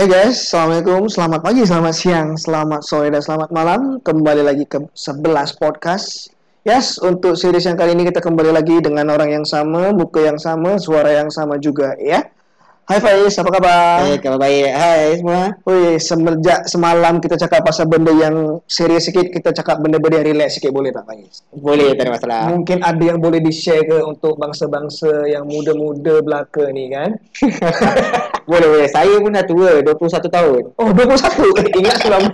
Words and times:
Hai 0.00 0.08
guys, 0.08 0.48
Assalamualaikum, 0.48 1.12
selamat 1.12 1.40
pagi, 1.44 1.60
selamat 1.60 1.92
siang, 1.92 2.32
selamat 2.32 2.80
sore, 2.88 3.12
dan 3.12 3.20
selamat 3.20 3.52
malam. 3.52 3.80
Kembali 4.00 4.40
lagi 4.40 4.64
ke 4.64 4.80
11 4.96 5.60
podcast. 5.60 6.32
Yes, 6.64 6.96
untuk 7.04 7.36
series 7.36 7.68
yang 7.68 7.76
kali 7.76 7.92
ini 7.92 8.08
kita 8.08 8.24
kembali 8.24 8.48
lagi 8.48 8.80
dengan 8.80 9.12
orang 9.12 9.28
yang 9.28 9.44
sama, 9.44 9.92
muka 9.92 10.24
yang 10.24 10.40
sama, 10.40 10.80
suara 10.80 11.20
yang 11.20 11.28
sama 11.28 11.60
juga 11.60 12.00
ya 12.00 12.24
Hai 12.90 12.98
Faiz, 12.98 13.38
apa 13.38 13.54
kabar? 13.54 14.02
Hai, 14.02 14.18
kabar 14.18 14.42
baik. 14.42 14.66
Hai 14.74 15.14
semua. 15.14 15.54
Wih, 15.62 16.02
semenjak 16.02 16.66
semalam 16.66 17.22
kita 17.22 17.38
cakap 17.38 17.62
pasal 17.62 17.86
benda 17.86 18.10
yang 18.10 18.58
serius 18.66 19.06
sikit, 19.06 19.30
kita 19.30 19.54
cakap 19.54 19.78
benda-benda 19.78 20.18
yang 20.18 20.34
relax 20.34 20.58
sikit 20.58 20.74
boleh 20.74 20.90
tak 20.90 21.06
Faiz? 21.06 21.46
Boleh, 21.54 21.94
tak 21.94 22.10
ada 22.10 22.18
masalah. 22.18 22.50
Mungkin 22.50 22.82
ada 22.82 22.98
yang 22.98 23.22
boleh 23.22 23.38
di-share 23.38 23.86
ke 23.86 23.94
untuk 24.02 24.34
bangsa-bangsa 24.42 25.30
yang 25.30 25.46
muda-muda 25.46 26.18
belaka 26.18 26.66
ni 26.74 26.90
kan? 26.90 27.14
boleh, 28.50 28.66
boleh. 28.66 28.88
Saya 28.90 29.22
pun 29.22 29.38
dah 29.38 29.46
tua, 29.46 29.86
21 29.86 30.26
tahun. 30.26 30.62
Oh, 30.74 30.90
21? 30.90 31.70
Ingat 31.86 31.96
selama. 32.02 32.26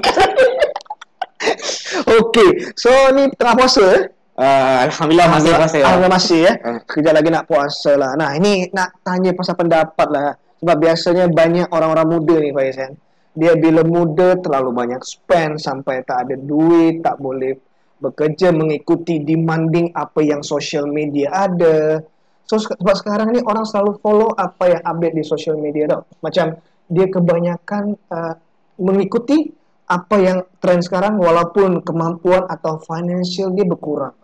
Okey, 2.16 2.73
so 2.80 2.88
ni 3.12 3.28
tengah 3.36 3.61
puasa 3.61 3.84
eh? 3.92 4.09
Uh, 4.41 4.88
Alhamdulillah 4.88 5.28
masih 5.33 5.52
puasa. 5.52 5.77
Alhamdulillah 5.84 6.14
masih 6.16 6.38
ya. 6.48 6.52
Hmm. 6.64 6.80
Kejap 6.88 7.12
lagi 7.12 7.28
nak 7.28 7.45
puasa 7.45 7.92
lah. 7.97 8.16
Nah, 8.16 8.33
ini 8.41 8.73
nak 8.73 9.05
tanya 9.05 9.36
pasal 9.36 9.52
pendapat 9.52 10.09
lah. 10.09 10.45
Sebab 10.62 10.77
biasanya 10.81 11.28
banyak 11.28 11.69
orang-orang 11.69 12.08
muda 12.08 12.34
ni 12.41 12.50
Faiz 12.53 12.77
kan. 12.77 12.92
Dia 13.36 13.53
bila 13.61 13.84
muda 13.84 14.41
terlalu 14.41 14.72
banyak 14.72 15.03
spend 15.05 15.61
sampai 15.61 16.00
tak 16.08 16.28
ada 16.28 16.36
duit, 16.41 17.05
tak 17.05 17.20
boleh 17.20 17.53
bekerja 18.00 18.53
mengikuti 18.53 19.20
demanding 19.20 19.92
apa 19.92 20.20
yang 20.25 20.41
social 20.41 20.89
media 20.89 21.33
ada. 21.33 22.00
So 22.48 22.56
sebab 22.56 22.97
sekarang 22.97 23.36
ni 23.36 23.41
orang 23.44 23.69
selalu 23.69 24.00
follow 24.00 24.33
apa 24.33 24.78
yang 24.78 24.83
update 24.84 25.16
di 25.20 25.25
social 25.27 25.61
media 25.61 25.84
tau. 25.91 26.08
Macam 26.25 26.56
dia 26.86 27.06
kebanyakan 27.11 27.84
uh, 28.09 28.34
mengikuti 28.81 29.50
apa 29.86 30.16
yang 30.19 30.38
trend 30.59 30.83
sekarang 30.83 31.19
walaupun 31.20 31.84
kemampuan 31.84 32.47
atau 32.48 32.81
financial 32.83 33.53
dia 33.53 33.66
berkurang. 33.69 34.14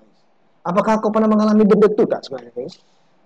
Apakah 0.62 1.02
kau 1.02 1.10
pernah 1.10 1.26
mengalami 1.26 1.66
benda 1.66 1.90
tu 1.90 2.06
tak 2.06 2.22
sebenarnya 2.22 2.54
Faiz? 2.54 2.74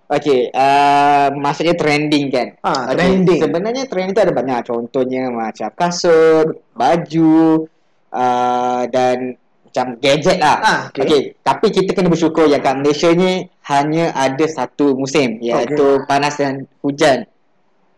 Okey, 0.07 0.55
uh, 0.55 1.35
maksudnya 1.35 1.75
trending 1.75 2.31
kan? 2.31 2.55
Ah, 2.63 2.95
trending. 2.95 3.43
Sebenarnya 3.43 3.91
trending 3.91 4.15
tu 4.15 4.23
ada 4.23 4.31
banyak. 4.31 4.59
Contohnya 4.63 5.27
macam 5.27 5.67
kasut, 5.75 6.63
baju 6.71 7.67
uh, 8.15 8.87
dan 8.87 9.35
macam 9.67 9.85
gadget 9.99 10.39
lah. 10.39 10.57
Ah, 10.63 10.79
okey. 10.95 11.03
Okey, 11.03 11.21
tapi 11.43 11.67
kita 11.75 11.91
kena 11.91 12.07
bersyukur 12.07 12.47
yang 12.47 12.63
kat 12.63 12.79
Malaysia 12.79 13.11
ni 13.11 13.51
hanya 13.67 14.15
ada 14.15 14.45
satu 14.47 14.95
musim 14.95 15.43
iaitu 15.43 16.07
panas 16.07 16.39
dan 16.39 16.71
hujan. 16.79 17.27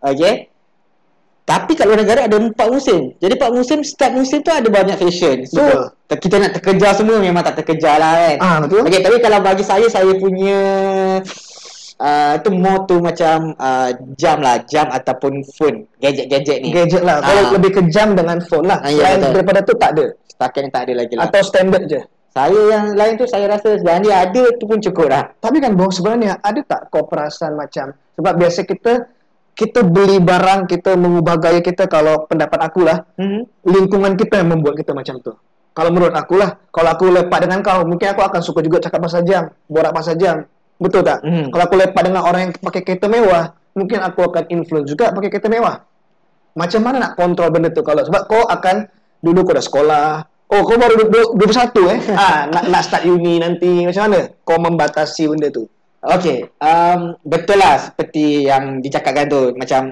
Okey. 0.01 0.49
Tapi 1.45 1.71
kat 1.77 1.85
luar 1.85 2.01
negara 2.01 2.25
ada 2.25 2.41
empat 2.41 2.67
musim. 2.73 3.13
Jadi 3.21 3.33
empat 3.37 3.53
musim, 3.53 3.85
setiap 3.85 4.17
musim 4.17 4.41
tu 4.41 4.49
ada 4.49 4.65
banyak 4.65 4.97
fashion. 4.97 5.45
So, 5.49 5.61
Betul. 5.61 6.17
kita 6.21 6.35
nak 6.41 6.51
terkejar 6.57 6.93
semua 6.93 7.17
memang 7.21 7.41
tak 7.41 7.61
terkejar 7.61 8.01
lah 8.01 8.13
kan. 8.17 8.37
Ah, 8.41 8.57
betul. 8.65 8.81
Okey, 8.85 9.01
tapi 9.05 9.17
kalau 9.21 9.39
bagi 9.45 9.61
saya, 9.61 9.85
saya 9.89 10.13
punya 10.17 10.57
uh, 11.99 12.33
tu 12.39 12.49
more 12.51 12.83
tu 12.83 12.97
macam 12.99 13.53
uh, 13.55 13.89
jam 14.15 14.39
lah, 14.39 14.63
jam 14.65 14.87
ataupun 14.87 15.43
phone, 15.53 15.85
gadget-gadget 15.99 16.57
ni. 16.59 16.71
Gadget 16.71 17.03
lah. 17.03 17.19
Kalau 17.19 17.43
Ah. 17.45 17.51
lebih 17.53 17.71
kejam 17.75 18.15
dengan 18.15 18.39
phone 18.41 18.65
lah. 18.65 18.79
Ah, 18.79 18.89
ya, 18.89 19.03
Selain 19.05 19.17
betul. 19.19 19.33
daripada 19.35 19.59
tu 19.61 19.73
tak 19.75 19.89
ada. 19.93 20.05
Setakat 20.25 20.59
ni 20.61 20.69
tak 20.69 20.81
ada 20.87 20.93
lagi 20.95 21.13
lah. 21.13 21.23
Atau 21.25 21.41
standard 21.43 21.83
je. 21.85 22.01
Saya 22.29 22.61
yang 22.69 22.85
lain 22.93 23.13
tu 23.15 23.25
saya 23.25 23.49
rasa 23.49 23.73
sebenarnya 23.75 24.13
ada 24.23 24.43
tu 24.55 24.63
pun 24.63 24.77
cukup 24.77 25.09
dah. 25.09 25.23
Tapi 25.35 25.57
kan 25.57 25.73
bos 25.73 25.91
sebenarnya 25.91 26.37
ada 26.39 26.61
tak 26.61 26.87
kau 26.87 27.03
perasan 27.03 27.57
macam 27.57 27.89
sebab 28.13 28.33
biasa 28.35 28.63
kita 28.63 28.93
kita 29.51 29.83
beli 29.83 30.23
barang, 30.23 30.65
kita 30.65 30.95
mengubah 30.95 31.35
gaya 31.35 31.59
kita 31.59 31.83
kalau 31.85 32.23
pendapat 32.23 32.63
aku 32.63 32.87
lah, 32.87 33.03
Hmm. 33.15 33.43
lingkungan 33.65 34.15
kita 34.15 34.39
yang 34.39 34.55
membuat 34.55 34.79
kita 34.79 34.95
macam 34.95 35.19
tu. 35.19 35.35
Kalau 35.69 35.91
menurut 35.91 36.11
aku 36.11 36.35
lah, 36.35 36.55
kalau 36.71 36.89
aku 36.89 37.07
lepak 37.09 37.43
dengan 37.43 37.59
kau, 37.59 37.83
mungkin 37.83 38.07
aku 38.07 38.21
akan 38.21 38.39
suka 38.39 38.59
juga 38.59 38.79
cakap 38.79 38.99
pasal 39.01 39.21
jam, 39.21 39.51
borak 39.65 39.91
pasal 39.91 40.15
jam. 40.15 40.47
Betul 40.79 41.03
tak? 41.03 41.19
Hmm. 41.21 41.51
Kalau 41.51 41.63
aku 41.67 41.75
lepak 41.75 42.01
dengan 42.07 42.23
orang 42.23 42.41
yang 42.49 42.53
pakai 42.55 42.81
kereta 42.87 43.11
mewah, 43.11 43.51
mungkin 43.75 43.99
aku 43.99 44.31
akan 44.31 44.47
influence 44.47 44.87
juga 44.87 45.11
pakai 45.11 45.27
kereta 45.27 45.51
mewah. 45.51 45.83
Macam 46.55 46.81
mana 46.81 46.97
nak 47.03 47.13
kontrol 47.19 47.51
benda 47.51 47.69
tu 47.69 47.83
kalau 47.83 48.01
sebab 48.01 48.25
kau 48.25 48.43
akan 48.47 48.87
dulu 49.19 49.43
kau 49.43 49.55
dah 49.55 49.65
sekolah. 49.65 50.09
Oh, 50.49 50.65
kau 50.65 50.81
baru 50.81 51.05
du- 51.05 51.11
du- 51.13 51.33
21 51.45 51.93
eh. 51.93 51.99
ah, 52.17 52.49
nak 52.49 52.63
nak 52.71 52.81
start 52.81 53.05
uni 53.05 53.37
nanti 53.37 53.85
macam 53.85 54.09
mana? 54.09 54.19
Kau 54.41 54.57
membatasi 54.57 55.29
benda 55.29 55.51
tu. 55.51 55.67
Okey, 55.99 56.47
um, 56.63 57.19
betul 57.27 57.59
lah 57.59 57.75
seperti 57.75 58.47
yang 58.47 58.79
dicakapkan 58.79 59.27
tu 59.27 59.51
macam 59.59 59.91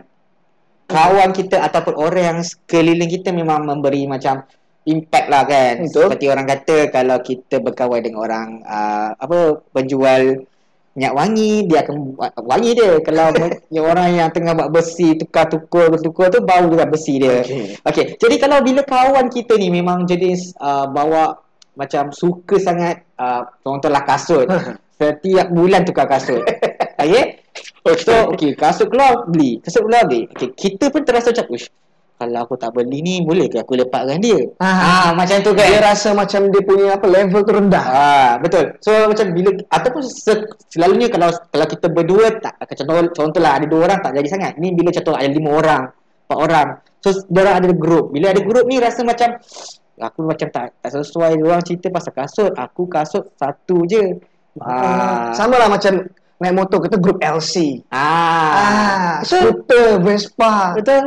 kawan 0.87 1.35
kita 1.35 1.59
ataupun 1.67 1.99
orang 1.99 2.23
yang 2.23 2.39
sekeliling 2.47 3.11
kita 3.11 3.35
memang 3.35 3.67
memberi 3.67 4.07
macam 4.07 4.47
impact 4.87 5.27
lah 5.27 5.43
kan. 5.43 5.83
Betul. 5.83 6.07
Seperti 6.07 6.25
orang 6.31 6.47
kata 6.47 6.77
kalau 6.95 7.19
kita 7.19 7.59
berkawan 7.59 7.99
dengan 7.99 8.23
orang 8.23 8.47
uh, 8.63 9.11
apa 9.19 9.61
penjual 9.75 10.47
minyak 10.97 11.13
wangi 11.13 11.69
dia 11.69 11.85
akan 11.85 12.17
buat 12.17 12.33
wangi 12.41 12.73
dia 12.73 12.97
kalau 13.05 13.29
yang 13.75 13.85
orang 13.85 14.17
yang 14.17 14.29
tengah 14.33 14.57
buat 14.57 14.73
besi 14.73 15.13
tukar-tukar 15.13 15.93
tukar 16.01 16.33
tu 16.33 16.41
bau 16.41 16.65
juga 16.65 16.89
besi 16.89 17.21
dia. 17.21 17.45
Okey. 17.45 17.85
Okey, 17.85 18.05
jadi 18.17 18.35
kalau 18.41 18.65
bila 18.65 18.81
kawan 18.81 19.29
kita 19.29 19.61
ni 19.61 19.69
memang 19.69 20.09
jenis 20.09 20.57
uh, 20.57 20.89
bawa 20.89 21.37
macam 21.77 22.09
suka 22.09 22.57
sangat 22.57 23.05
uh, 23.21 23.45
contohlah 23.61 24.01
kasut. 24.09 24.49
Setiap 24.97 25.53
bulan 25.53 25.85
tukar 25.85 26.09
kasut. 26.09 26.41
Okey? 27.05 27.45
So, 28.01 28.33
okey, 28.33 28.57
kasut 28.57 28.89
keluar 28.89 29.29
beli, 29.29 29.61
kasut 29.61 29.85
keluar 29.85 30.09
beli. 30.09 30.25
Okey, 30.33 30.57
kita 30.57 30.89
pun 30.89 31.05
terasa 31.05 31.29
macam, 31.29 31.45
"Ush, 31.53 31.69
kalau 32.17 32.43
aku 32.43 32.57
tak 32.57 32.73
beli 32.73 32.99
ni, 32.99 33.15
boleh 33.21 33.45
ke 33.47 33.61
aku 33.61 33.77
lepaskan 33.77 34.17
dia?" 34.17 34.41
Ah. 34.57 34.67
Ah, 34.67 35.09
macam 35.13 35.37
tu 35.39 35.53
kan. 35.53 35.69
Dia 35.69 35.79
rasa 35.79 36.11
macam 36.11 36.49
dia 36.49 36.61
punya 36.65 36.97
apa 36.97 37.05
level 37.05 37.41
tu 37.45 37.53
rendah. 37.53 37.85
Ah, 37.85 38.31
betul. 38.41 38.73
So 38.81 38.91
macam 39.05 39.31
bila 39.31 39.49
ataupun 39.69 40.01
se- 40.01 40.49
selalunya 40.67 41.07
kalau 41.07 41.29
kalau 41.47 41.65
kita 41.65 41.87
berdua 41.87 42.33
tak 42.41 42.57
contoh 42.65 43.07
contohlah 43.13 43.55
ada 43.55 43.65
dua 43.69 43.87
orang 43.87 43.99
tak 44.01 44.11
jadi 44.11 44.27
sangat. 44.27 44.51
Ni 44.57 44.73
bila 44.73 44.89
contoh 44.89 45.13
ada 45.13 45.29
lima 45.29 45.49
orang, 45.53 45.83
empat 46.27 46.37
orang. 46.37 46.67
So 46.99 47.13
dia 47.29 47.53
ada 47.53 47.69
grup. 47.71 48.09
Bila 48.11 48.33
ada 48.33 48.41
grup 48.41 48.65
ni 48.65 48.81
rasa 48.81 49.05
macam 49.05 49.37
aku 49.97 50.19
macam 50.25 50.47
tak 50.49 50.77
tak 50.81 50.91
sesuai 50.93 51.37
dia 51.37 51.45
orang 51.45 51.61
cerita 51.61 51.87
pasal 51.93 52.11
kasut. 52.11 52.51
Aku 52.57 52.89
kasut 52.89 53.29
satu 53.37 53.85
je. 53.85 54.17
Ah. 54.57 54.65
Ah. 54.65 55.29
Sama 55.37 55.61
lah 55.61 55.69
macam 55.69 56.01
naik 56.37 56.53
motor 56.53 56.81
kita 56.81 56.97
grup 56.97 57.17
LC. 57.17 57.81
Ah. 57.89 57.97
Ah, 57.97 59.13
betul. 59.21 59.41
scooter, 59.41 59.87
Vespa. 60.01 60.53
Betul. 60.77 61.03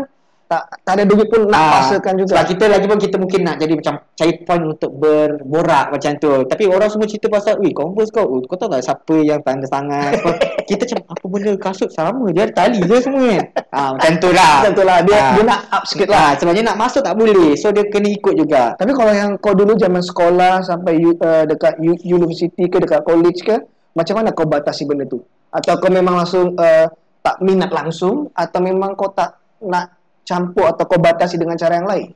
Tak 0.50 0.83
tak 0.83 0.99
ada 0.99 1.06
duit 1.06 1.31
pun 1.31 1.47
nak 1.47 1.62
Ah, 1.62 1.71
paksakan 1.78 2.19
juga. 2.19 2.34
Sebab 2.34 2.44
kita 2.50 2.65
lagi 2.66 2.87
pun 2.91 2.99
kita 2.99 3.16
mungkin 3.22 3.41
nak 3.47 3.62
jadi 3.62 3.71
macam 3.78 3.94
cari 4.19 4.34
point 4.43 4.65
untuk 4.66 4.91
berborak 4.99 5.94
macam 5.94 6.11
tu. 6.19 6.43
Tapi 6.43 6.66
orang 6.66 6.91
semua 6.91 7.06
cerita 7.06 7.31
pasal, 7.31 7.62
"Ui, 7.62 7.71
Converse 7.71 8.11
kau, 8.11 8.27
oh, 8.27 8.43
kau 8.43 8.59
tahu 8.59 8.66
tak 8.75 8.83
siapa 8.83 9.15
yang 9.22 9.38
tanda 9.47 9.71
tangan?" 9.71 10.11
Kita 10.66 10.91
macam 10.91 10.99
apa 11.06 11.25
benda 11.31 11.53
kasut 11.55 11.91
sama 11.94 12.34
je, 12.34 12.43
ada 12.43 12.50
tali 12.50 12.83
je 12.83 12.97
semua 12.99 13.22
kan. 13.31 13.47
Ah, 13.78 13.94
macam 13.94 14.12
tu 14.19 14.31
lah. 14.34 14.55
Macam 14.59 14.72
tu 14.75 14.83
lah. 14.83 14.99
Dia, 15.06 15.15
Ah. 15.15 15.31
dia 15.38 15.43
nak 15.47 15.61
up 15.71 15.84
sikit 15.87 16.09
lah. 16.11 16.19
Ah, 16.19 16.33
sebenarnya 16.34 16.65
nak 16.75 16.78
masuk 16.82 17.03
tak 17.06 17.15
boleh. 17.15 17.55
So 17.55 17.71
dia 17.71 17.87
kena 17.87 18.11
ikut 18.11 18.34
juga. 18.34 18.75
Tapi 18.75 18.91
kalau 18.91 19.12
yang 19.15 19.38
kau 19.38 19.55
dulu 19.55 19.78
zaman 19.78 20.03
sekolah 20.03 20.67
sampai 20.67 20.99
uh, 20.99 21.47
dekat 21.47 21.78
university 22.03 22.67
ke 22.67 22.82
dekat 22.82 23.06
college 23.06 23.47
ke, 23.47 23.55
macam 23.94 24.19
mana 24.19 24.34
kau 24.34 24.50
batasi 24.50 24.82
benda 24.82 25.06
tu? 25.06 25.22
Atau 25.55 25.78
kau 25.78 25.87
memang 25.94 26.19
langsung 26.19 26.58
uh, 26.58 26.91
tak 27.23 27.38
minat 27.38 27.70
langsung 27.70 28.26
atau 28.35 28.58
memang 28.58 28.99
kau 28.99 29.14
tak 29.14 29.38
nak 29.62 30.00
campur 30.31 30.71
atau 30.71 30.87
kau 30.87 31.03
batasi 31.03 31.35
dengan 31.35 31.59
cara 31.59 31.82
yang 31.82 31.91
lain? 31.91 32.15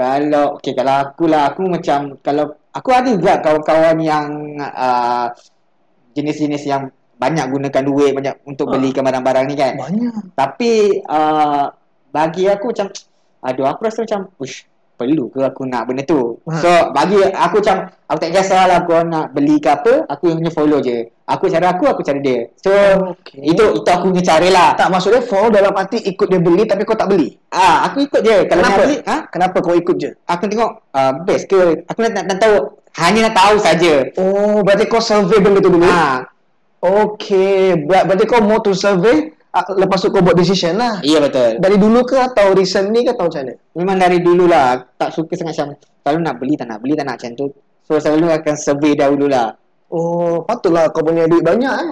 Kalau 0.00 0.56
okey 0.56 0.72
kalau 0.72 0.94
aku 1.04 1.28
lah 1.28 1.52
aku 1.52 1.68
macam 1.68 2.16
kalau 2.24 2.56
aku 2.72 2.88
ada 2.88 3.12
juga 3.12 3.36
kawan-kawan 3.44 4.00
yang 4.00 4.26
uh, 4.56 5.28
jenis-jenis 6.16 6.64
yang 6.64 6.88
banyak 7.20 7.44
gunakan 7.52 7.84
duit 7.84 8.16
banyak 8.16 8.40
untuk 8.48 8.72
Ah. 8.72 8.80
belikan 8.80 9.04
barang-barang 9.04 9.44
ni 9.44 9.54
kan. 9.60 9.76
Banyak. 9.76 10.32
Tapi 10.32 11.04
uh, 11.04 11.68
bagi 12.08 12.48
aku 12.48 12.72
macam 12.72 12.88
aduh 13.44 13.66
aku 13.68 13.80
rasa 13.84 14.08
macam 14.08 14.32
ush 14.40 14.64
perlu 15.00 15.32
ke 15.32 15.40
aku 15.40 15.64
nak 15.64 15.88
benda 15.88 16.04
tu. 16.04 16.36
Ha. 16.44 16.60
So 16.60 16.70
bagi 16.92 17.16
aku 17.24 17.64
macam 17.64 17.88
aku 18.04 18.18
tak 18.20 18.30
kisahlah 18.36 18.84
aku 18.84 18.92
nak 19.08 19.32
beli 19.32 19.56
ke 19.56 19.72
apa, 19.72 20.04
aku 20.04 20.36
hanya 20.36 20.52
follow 20.52 20.84
je. 20.84 21.08
Aku 21.24 21.48
cara 21.48 21.72
aku, 21.72 21.88
aku 21.88 22.04
cara 22.04 22.20
dia. 22.20 22.52
So 22.60 22.68
Okey. 23.16 23.40
itu 23.56 23.64
itu 23.80 23.88
aku 23.88 24.12
punya 24.12 24.20
cara 24.20 24.48
lah. 24.52 24.68
Tak 24.76 24.92
maksudnya 24.92 25.24
follow 25.24 25.48
dalam 25.48 25.72
arti 25.72 25.96
ikut 26.04 26.28
dia 26.28 26.36
beli 26.36 26.68
tapi 26.68 26.84
kau 26.84 26.92
tak 26.92 27.08
beli. 27.08 27.40
Ah, 27.48 27.88
aku 27.88 28.04
ikut 28.04 28.20
je. 28.20 28.44
Kalau 28.44 28.60
Kenapa? 28.60 28.80
beli, 28.84 28.96
ha? 29.08 29.16
Kenapa 29.32 29.56
kau 29.64 29.72
ikut 29.72 29.96
je? 29.96 30.10
Aku 30.28 30.44
tengok 30.44 30.70
uh, 30.92 31.12
best 31.24 31.48
ke 31.48 31.88
aku 31.88 31.98
nak, 32.04 32.12
nak, 32.20 32.24
nak 32.28 32.38
tahu 32.44 32.54
hanya 33.00 33.32
nak 33.32 33.34
tahu 33.40 33.54
saja. 33.56 33.94
Oh, 34.20 34.60
berarti 34.60 34.84
kau 34.84 35.00
survey 35.00 35.40
benda 35.40 35.64
tu 35.64 35.72
dulu. 35.72 35.88
Ah, 35.88 36.28
Okay, 36.80 37.76
Ber- 37.76 38.08
berarti 38.08 38.24
kau 38.24 38.40
more 38.40 38.64
to 38.64 38.72
survey 38.72 39.36
lepas 39.50 39.98
tu 39.98 40.08
kau 40.14 40.22
buat 40.22 40.38
decision 40.38 40.78
lah. 40.78 41.02
iya 41.02 41.18
betul. 41.18 41.58
Dari 41.58 41.76
dulu 41.76 42.06
ke 42.06 42.16
atau 42.16 42.54
recent 42.54 42.88
ni 42.94 43.02
ke 43.02 43.10
atau 43.14 43.26
macam 43.26 43.42
mana? 43.42 43.54
Memang 43.74 43.96
dari 43.98 44.18
dulu 44.22 44.46
lah 44.46 44.78
tak 44.94 45.10
suka 45.10 45.34
sangat 45.34 45.54
macam 45.58 45.74
kalau 46.06 46.18
nak 46.22 46.34
beli 46.38 46.54
tak 46.54 46.66
nak 46.70 46.78
beli 46.78 46.94
tak 46.94 47.04
nak 47.06 47.18
macam 47.18 47.32
tu. 47.34 47.46
So 47.82 47.98
selalu 47.98 48.30
akan 48.30 48.54
survey 48.54 48.94
dahulu 48.94 49.26
lah. 49.26 49.58
Oh, 49.90 50.46
patutlah 50.46 50.86
kau 50.94 51.02
punya 51.02 51.26
duit 51.26 51.42
banyak 51.42 51.74
eh. 51.74 51.90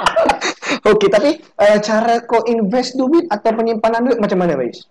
Okey, 0.90 1.12
tapi 1.12 1.36
uh, 1.60 1.76
cara 1.84 2.24
kau 2.24 2.40
invest 2.48 2.96
duit 2.96 3.28
atau 3.28 3.52
penyimpanan 3.52 4.00
duit 4.08 4.16
macam 4.16 4.40
mana, 4.40 4.56
Bais? 4.56 4.88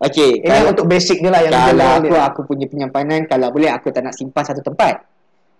Okey, 0.00 0.46
Ini 0.46 0.48
kalau, 0.48 0.70
untuk 0.72 0.86
basic 0.86 1.18
dia 1.18 1.28
lah 1.28 1.42
yang 1.42 1.52
kalau 1.52 1.88
aku 1.98 2.06
dia. 2.06 2.22
aku 2.24 2.40
punya 2.46 2.66
penyimpanan 2.70 3.26
kalau 3.26 3.50
boleh 3.50 3.68
aku 3.68 3.90
tak 3.90 4.06
nak 4.06 4.14
simpan 4.14 4.46
satu 4.46 4.62
tempat. 4.62 5.02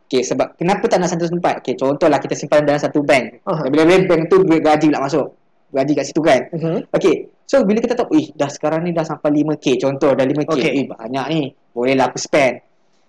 Okey, 0.07 0.23
sebab 0.23 0.55
kenapa 0.55 0.87
tak 0.87 1.03
nak 1.03 1.11
satu 1.11 1.27
tempat? 1.27 1.59
Okey, 1.61 1.75
contohlah 1.75 2.23
kita 2.23 2.39
simpan 2.39 2.63
dalam 2.63 2.79
satu 2.79 3.03
bank. 3.03 3.43
Aha. 3.51 3.67
Bila-bila 3.67 4.07
bank 4.07 4.23
tu 4.31 4.47
duit 4.47 4.63
gaji 4.63 4.95
pula 4.95 5.03
masuk. 5.03 5.27
Gaji 5.71 5.93
kat 5.95 6.05
situ 6.05 6.21
kan. 6.21 6.41
Mhm. 6.51 6.91
Okey, 6.91 7.15
so 7.47 7.63
bila 7.63 7.79
kita 7.79 7.95
tahu, 7.95 8.11
ih 8.13 8.35
dah 8.35 8.51
sekarang 8.51 8.83
ni 8.83 8.91
dah 8.91 9.03
sampai 9.03 9.31
5k, 9.33 9.79
contoh 9.79 10.11
dah 10.11 10.25
5k, 10.25 10.51
Okey. 10.51 10.71
eh 10.75 10.85
banyak 10.85 11.27
ni, 11.31 11.41
bolehlah 11.71 12.11
aku 12.11 12.19
spend. 12.19 12.59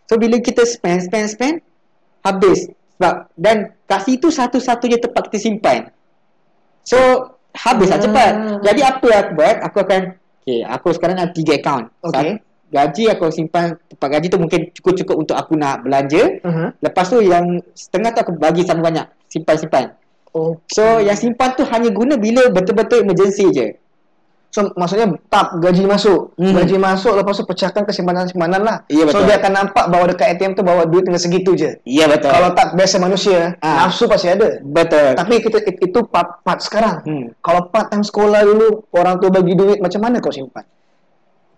So 0.05 0.15
bila 0.15 0.37
kita 0.37 0.61
spend, 0.63 1.05
spend, 1.05 1.27
spend, 1.27 1.55
habis. 2.21 2.69
Sebab, 2.95 3.33
dan 3.33 3.57
kat 3.83 4.05
situ 4.05 4.29
satu-satunya 4.29 5.01
tempat 5.01 5.25
kita 5.25 5.41
simpan. 5.41 5.89
So, 6.83 6.97
habis 7.51 7.89
Hmm. 7.89 7.97
cepat. 7.99 8.31
Jadi 8.61 8.81
apa 8.81 9.07
aku 9.09 9.31
buat, 9.33 9.55
aku 9.61 9.77
akan, 9.81 10.01
okay, 10.39 10.59
aku 10.61 10.87
sekarang 10.93 11.17
ada 11.17 11.31
3 11.31 11.57
account. 11.57 11.89
Okey. 12.03 12.37
Sat- 12.37 12.49
Gaji 12.71 13.11
aku 13.11 13.27
simpan, 13.27 13.75
tempat 13.91 14.07
gaji 14.07 14.31
tu 14.31 14.39
mungkin 14.39 14.71
cukup-cukup 14.71 15.19
untuk 15.19 15.35
aku 15.35 15.59
nak 15.59 15.83
belanja. 15.83 16.39
Mhm. 16.39 16.79
Lepas 16.79 17.11
tu 17.11 17.19
yang 17.19 17.43
setengah 17.75 18.15
tu 18.15 18.19
aku 18.23 18.31
bagi 18.39 18.63
sama 18.63 18.87
banyak. 18.87 19.03
Simpan-simpan. 19.27 19.91
Oh. 20.31 20.55
So, 20.67 20.99
yang 20.99 21.15
simpan 21.15 21.53
tu 21.53 21.67
hanya 21.67 21.91
guna 21.91 22.15
bila 22.15 22.47
betul-betul 22.47 23.03
emergency 23.03 23.51
je. 23.51 23.67
So 24.51 24.67
maksudnya 24.75 25.15
tap 25.31 25.55
gaji 25.63 25.87
masuk. 25.87 26.35
Hmm. 26.35 26.51
Gaji 26.51 26.75
masuk 26.75 27.15
lepas 27.15 27.39
tu 27.39 27.47
pecahkan 27.47 27.87
ke 27.87 27.95
simpanan-simpanan 27.95 28.59
lah. 28.59 28.77
Ya, 28.91 29.07
So 29.07 29.23
betul. 29.23 29.31
dia 29.31 29.39
akan 29.39 29.51
nampak 29.55 29.85
bahawa 29.87 30.11
dekat 30.11 30.27
ATM 30.35 30.59
tu 30.59 30.63
bawa 30.67 30.83
duit 30.83 31.07
dengan 31.07 31.23
segitu 31.23 31.55
je. 31.55 31.79
Ya 31.87 32.03
betul. 32.11 32.35
Kalau 32.35 32.51
tak 32.51 32.75
biasa 32.75 32.99
manusia, 32.99 33.55
Ah. 33.63 33.87
nafsu 33.87 34.11
pasti 34.11 34.27
ada. 34.27 34.59
betul. 34.59 35.15
Tapi 35.15 35.39
kita 35.39 35.55
itu 35.63 35.99
part, 36.03 36.43
part 36.43 36.59
sekarang. 36.59 36.99
Hmm. 37.07 37.25
Kalau 37.39 37.71
part 37.71 37.95
time 37.95 38.03
sekolah 38.03 38.43
dulu 38.43 38.91
orang 38.91 39.23
tua 39.23 39.31
bagi 39.31 39.55
duit 39.55 39.79
macam 39.79 40.03
mana 40.03 40.19
kau 40.19 40.35
simpan? 40.35 40.67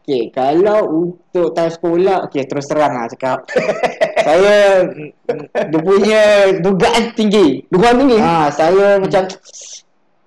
Okay, 0.05 0.29
kalau 0.29 0.79
untuk 0.85 1.49
time 1.57 1.73
sekolah, 1.73 2.29
okay 2.29 2.45
terus 2.45 2.69
terang 2.69 2.93
lah 2.93 3.09
cakap. 3.09 3.41
saya, 4.23 4.57
dia 5.69 5.79
punya 5.83 6.23
dugaan 6.63 7.11
tinggi. 7.13 7.67
Dugaan 7.69 7.99
tinggi. 7.99 8.17
Ha, 8.17 8.49
saya 8.49 8.97
macam, 8.97 9.27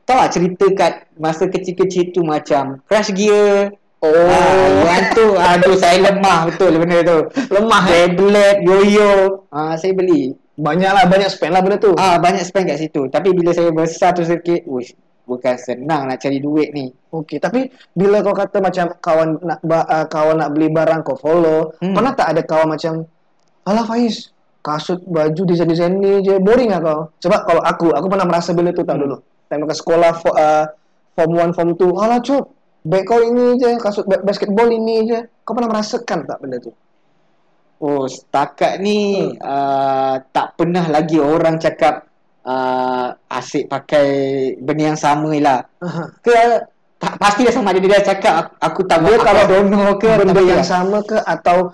tahu 0.07 0.17
tak 0.23 0.31
cerita 0.31 0.67
kat 0.77 0.93
masa 1.19 1.51
kecil-kecil 1.51 2.15
tu 2.15 2.23
macam 2.23 2.79
crash 2.87 3.11
gear. 3.17 3.75
Oh. 4.05 4.13
Ha, 4.13 5.17
tu, 5.17 5.35
aduh 5.35 5.75
saya 5.75 6.13
lemah 6.13 6.53
betul 6.53 6.79
benda 6.79 7.01
tu. 7.03 7.19
Lemah 7.49 7.85
eh. 7.91 8.07
Tablet, 8.13 8.57
yo-yo. 8.63 9.45
Ha, 9.51 9.75
saya 9.81 9.97
beli. 9.97 10.37
Banyak 10.57 10.91
lah, 10.93 11.05
banyak 11.05 11.29
spend 11.29 11.53
lah 11.53 11.61
benda 11.61 11.77
tu. 11.77 11.93
Ah 12.01 12.17
banyak 12.17 12.41
spend 12.41 12.73
kat 12.73 12.81
situ. 12.81 13.13
Tapi 13.13 13.29
bila 13.37 13.53
saya 13.53 13.69
besar 13.73 14.17
tu 14.17 14.25
sikit, 14.25 14.65
wish, 14.65 14.97
bukan 15.29 15.53
senang 15.61 16.09
nak 16.09 16.17
cari 16.17 16.41
duit 16.41 16.73
ni. 16.73 16.89
Okey, 17.13 17.37
tapi 17.37 17.69
bila 17.93 18.25
kau 18.25 18.33
kata 18.33 18.65
macam 18.65 18.89
kawan 18.97 19.37
nak 19.45 19.61
uh, 19.69 20.07
kawan 20.09 20.41
nak 20.41 20.57
beli 20.57 20.73
barang 20.73 21.05
kau 21.05 21.19
follow, 21.21 21.77
Hmm. 21.85 21.93
pernah 21.93 22.13
tak 22.17 22.33
ada 22.33 22.41
kawan 22.41 22.73
macam 22.73 23.05
Alah 23.67 23.83
Faiz, 23.83 24.31
kasut 24.63 25.03
baju 25.03 25.43
desain-desain 25.43 25.91
ni 25.91 26.23
je 26.23 26.39
boring 26.39 26.71
lah 26.71 26.81
kau. 26.81 27.01
Sebab 27.19 27.41
kalau 27.45 27.63
aku, 27.63 27.87
aku 27.91 28.07
pernah 28.07 28.27
merasa 28.27 28.55
benda 28.55 28.71
tu 28.71 28.83
tau 28.83 28.95
Hmm. 28.95 29.03
dulu. 29.03 29.17
Time 29.47 29.63
dekat 29.63 29.79
sekolah 29.79 30.13
for, 30.17 30.35
uh, 30.35 30.65
form 31.15 31.31
1, 31.35 31.51
form 31.51 31.71
2, 31.75 31.95
alah 31.99 32.19
cuk, 32.19 32.45
bag 32.83 33.03
kau 33.03 33.19
ini 33.19 33.59
je, 33.59 33.75
kasut 33.79 34.07
ba- 34.07 34.23
basketball 34.23 34.67
ini 34.67 35.07
je. 35.07 35.19
Kau 35.43 35.55
pernah 35.55 35.71
merasakan 35.71 36.27
tak 36.27 36.39
benda 36.39 36.59
tu? 36.59 36.71
Oh, 37.77 38.09
setakat 38.09 38.81
ni 38.81 39.21
Hmm. 39.21 39.37
uh, 39.37 40.15
tak 40.31 40.57
pernah 40.57 40.87
lagi 40.89 41.21
orang 41.21 41.61
cakap 41.61 42.07
uh, 42.43 43.13
asyik 43.29 43.67
pakai 43.67 44.07
benda 44.57 44.95
yang 44.95 44.99
sama 44.99 45.35
lah. 45.37 45.61
Aha. 45.83 46.03
Ke 46.23 46.33
tak, 46.97 47.13
pasti 47.21 47.45
dah 47.45 47.53
sama 47.53 47.77
ada 47.77 47.81
dia 47.85 48.01
cakap 48.01 48.57
aku, 48.57 48.81
aku 48.81 48.81
tak 48.89 49.05
Dia 49.05 49.21
kalau 49.21 49.45
donor 49.45 50.01
ke 50.01 50.09
Benda 50.17 50.41
yang 50.41 50.65
ya. 50.65 50.65
sama 50.65 51.05
ke 51.05 51.21
atau 51.21 51.69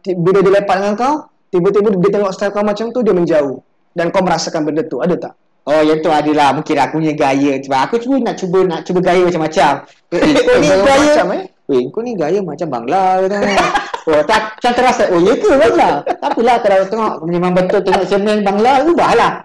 ti- 0.00 0.16
bila 0.16 0.40
dia 0.40 0.52
lepak 0.56 0.76
dengan 0.80 0.94
kau, 0.96 1.14
tiba-tiba 1.52 1.92
dia 2.00 2.10
tengok 2.16 2.32
style 2.32 2.52
kau 2.56 2.64
macam 2.64 2.88
tu 2.96 3.04
dia 3.04 3.12
menjauh. 3.12 3.60
Dan 3.92 4.08
kau 4.08 4.24
merasakan 4.24 4.64
benda 4.64 4.88
tu, 4.88 5.04
ada 5.04 5.12
tak? 5.20 5.36
Oh, 5.68 5.84
yang 5.84 6.00
tu 6.00 6.08
adalah 6.08 6.56
mungkin 6.56 6.74
aku 6.80 6.96
punya 6.96 7.12
gaya. 7.12 7.60
Sebab 7.60 7.80
aku 7.86 7.94
cuba 8.00 8.16
nak 8.24 8.34
cuba 8.40 8.58
nak 8.64 8.80
cuba 8.88 8.98
gaya 9.04 9.22
macam-macam. 9.28 9.72
Eh, 10.10 10.20
kau 10.42 10.56
ni 10.58 10.68
Gaya 10.72 10.96
macam, 11.12 11.26
eh? 11.36 11.42
Weh, 11.68 11.82
kau 11.92 12.00
ni 12.00 12.12
gaya 12.16 12.38
macam 12.40 12.68
Bangla 12.72 13.20
kata. 13.22 13.36
oh, 14.10 14.22
tak 14.24 14.40
macam 14.58 14.72
terasa. 14.74 15.02
Oh, 15.12 15.20
ya 15.20 15.32
ke 15.36 15.50
Bangla? 15.54 15.90
Tak 16.08 16.28
apalah 16.34 16.56
kalau 16.64 16.86
tengok 16.88 17.12
memang 17.28 17.52
betul 17.52 17.80
tengok 17.84 18.04
semen 18.08 18.40
Bangla, 18.40 18.72
ubahlah. 18.88 19.32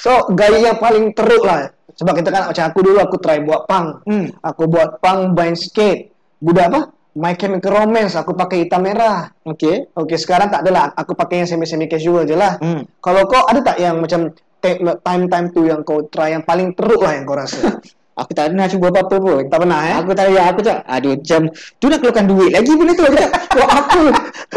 So 0.00 0.30
gaya 0.32 0.72
yang 0.72 0.78
paling 0.80 1.12
teruk 1.12 1.44
lah 1.44 1.68
Sebab 1.98 2.12
kita 2.14 2.30
kan 2.30 2.42
macam 2.46 2.64
aku 2.64 2.78
dulu 2.80 2.98
aku 2.98 3.16
try 3.18 3.42
buat 3.42 3.66
punk 3.66 4.06
Hmm. 4.06 4.26
Aku 4.40 4.66
buat 4.66 4.98
punk 4.98 5.34
main 5.34 5.52
skate 5.52 6.14
Budak 6.38 6.66
apa? 6.70 6.80
My 7.18 7.34
Chemical 7.34 7.74
Romance 7.74 8.14
aku 8.14 8.30
pakai 8.32 8.62
hitam 8.62 8.86
merah 8.86 9.26
Okey. 9.42 9.90
Okay 9.90 10.14
sekarang 10.14 10.48
tak 10.48 10.62
adalah 10.62 10.94
Aku 10.94 11.12
pakai 11.12 11.42
yang 11.42 11.48
semi-semi 11.48 11.86
casual 11.86 12.22
je 12.22 12.38
lah 12.38 12.54
Hmm. 12.58 12.86
Kalau 12.98 13.26
kau 13.26 13.42
ada 13.42 13.58
tak 13.58 13.78
yang 13.78 13.98
macam 13.98 14.30
Time-time 14.98 15.46
tu 15.50 15.66
yang 15.66 15.82
kau 15.82 16.06
try 16.06 16.34
Yang 16.34 16.44
paling 16.44 16.68
teruk 16.74 16.98
lah 16.98 17.14
yang 17.14 17.26
kau 17.26 17.34
rasa 17.34 17.58
Aku 18.18 18.34
tak 18.34 18.50
pernah 18.50 18.66
cuba 18.66 18.90
apa-apa 18.90 19.14
pun. 19.14 19.42
Tak 19.46 19.58
pernah 19.62 19.78
eh 19.86 19.94
Aku 19.94 20.10
tak 20.10 20.26
ya, 20.30 20.50
aku 20.50 20.58
cakap, 20.58 20.82
aduh 20.90 21.14
macam 21.14 21.42
tu 21.78 21.86
nak 21.86 21.98
keluarkan 21.98 22.26
duit 22.26 22.50
lagi 22.50 22.72
benda 22.74 22.92
tu. 22.92 23.04
Aku 23.06 23.14
buat 23.54 23.70
apa? 23.70 24.02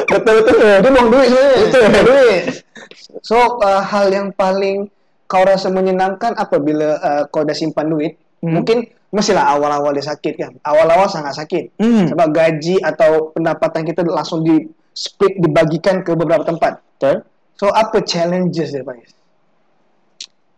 Betul-betul 0.09 0.55
Dia 0.81 0.89
buang 0.89 1.09
duit 1.09 1.27
sebenarnya 1.29 1.53
Betul 1.69 2.03
duit 2.05 2.41
So 3.29 3.37
uh, 3.61 3.81
hal 3.81 4.09
yang 4.09 4.33
paling 4.33 4.89
Kau 5.31 5.47
rasa 5.47 5.71
menyenangkan 5.71 6.35
Apabila 6.35 6.99
uh, 6.99 7.23
kau 7.31 7.47
dah 7.47 7.55
simpan 7.55 7.87
duit 7.87 8.19
Hmm. 8.41 8.57
Mungkin 8.57 8.89
Mestilah 9.13 9.53
awal-awal 9.53 9.93
dia 9.93 10.01
sakit 10.01 10.33
kan 10.33 10.57
Awal-awal 10.65 11.05
sangat 11.05 11.37
sakit 11.37 11.77
Hmm. 11.77 12.09
Sebab 12.09 12.27
gaji 12.33 12.81
atau 12.81 13.29
pendapatan 13.37 13.85
kita 13.85 14.01
langsung 14.01 14.41
di 14.41 14.65
split 14.91 15.39
dibagikan 15.39 16.03
ke 16.03 16.11
beberapa 16.15 16.43
tempat. 16.43 16.83
Betul. 16.99 17.23
So 17.55 17.71
apa 17.71 18.03
challenges 18.03 18.75
dia 18.75 18.83
Faiz? 18.83 19.11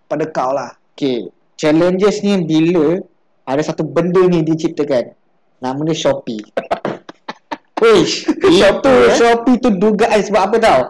Pada 0.09 0.25
kau 0.29 0.51
lah. 0.53 0.73
Okay. 0.93 1.29
Challenges 1.57 2.21
ni 2.25 2.41
bila 2.43 3.01
ada 3.45 3.61
satu 3.61 3.85
benda 3.85 4.23
ni 4.25 4.41
diciptakan. 4.41 5.13
Nama 5.63 5.79
dia 5.87 5.95
Shopee. 5.95 6.43
Wish, 7.83 8.31
itu 8.31 8.91
eh? 8.95 9.11
Shopee 9.19 9.59
tu 9.59 9.67
dugaan 9.75 10.15
sebab 10.23 10.41
apa 10.47 10.55
tau? 10.55 10.81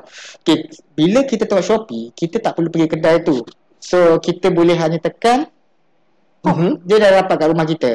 Okay, 0.45 0.69
bila 0.93 1.25
kita 1.25 1.49
tengok 1.49 1.65
Shopee, 1.65 2.13
kita 2.13 2.37
tak 2.37 2.53
perlu 2.53 2.69
pergi 2.69 2.85
kedai 2.85 3.25
tu. 3.25 3.41
So, 3.83 4.15
kita 4.23 4.47
boleh 4.47 4.79
hanya 4.79 4.95
tekan, 5.03 5.51
oh, 6.47 6.55
Mhm. 6.55 6.87
dia 6.87 7.03
dah 7.03 7.19
dapat 7.19 7.35
kat 7.35 7.47
rumah 7.51 7.67
kita. 7.67 7.91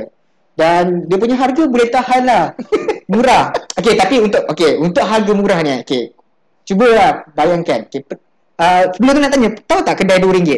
Dan 0.53 1.09
dia 1.09 1.17
punya 1.17 1.39
harga 1.39 1.65
boleh 1.65 1.89
tahan 1.89 2.23
lah. 2.29 2.45
Murah. 3.09 3.57
Okay, 3.79 3.97
tapi 3.97 4.21
untuk 4.21 4.45
okay, 4.53 4.77
untuk 4.77 5.07
harga 5.07 5.33
murah 5.33 5.65
ni, 5.65 5.81
okay. 5.81 6.13
Cubalah 6.69 7.25
bayangkan. 7.33 7.89
Okay, 7.89 8.05
uh, 8.61 8.91
sebelum 8.93 9.17
tu 9.17 9.21
nak 9.25 9.33
tanya, 9.33 9.51
tahu 9.65 9.81
tak 9.81 9.97
kedai 10.05 10.21
RM2? 10.21 10.53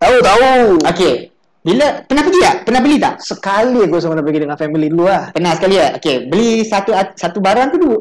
Tahu 0.00 0.16
tahu. 0.24 0.80
Okay. 0.88 1.28
Bila 1.60 2.00
pernah 2.08 2.24
pergi 2.24 2.40
tak? 2.40 2.56
Pernah 2.64 2.80
beli 2.80 2.96
tak? 2.96 3.14
Sekali 3.20 3.80
aku 3.84 4.00
sama 4.00 4.24
pergi 4.24 4.40
dengan 4.48 4.56
family 4.56 4.88
dulu 4.88 5.04
lah. 5.12 5.28
Pernah 5.28 5.52
sekali 5.60 5.76
tak? 5.76 5.92
Okay, 6.00 6.16
beli 6.24 6.64
satu 6.64 6.96
satu 6.96 7.36
barang 7.36 7.76
tu 7.76 7.78
dulu. 7.84 7.98